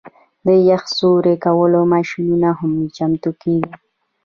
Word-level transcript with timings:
د 0.45 0.47
یخ 0.69 0.83
سوري 0.97 1.35
کولو 1.45 1.79
ماشینونه 1.93 2.49
هم 2.59 2.71
چمتو 2.95 3.31
کیږي 3.41 3.73